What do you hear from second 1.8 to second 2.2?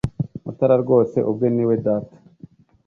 data